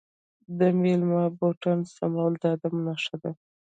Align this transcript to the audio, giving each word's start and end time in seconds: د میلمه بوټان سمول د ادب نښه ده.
د 0.59 0.59
میلمه 0.81 1.23
بوټان 1.37 1.79
سمول 1.95 2.33
د 2.41 2.43
ادب 2.55 2.73
نښه 2.85 3.15
ده. 3.21 3.31